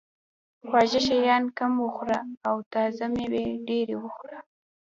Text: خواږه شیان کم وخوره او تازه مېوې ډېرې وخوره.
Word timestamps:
خواږه 0.67 0.99
شیان 1.07 1.43
کم 1.57 1.73
وخوره 1.85 2.19
او 2.47 2.55
تازه 2.73 3.05
مېوې 3.13 3.45
ډېرې 3.67 3.95
وخوره. 4.03 4.39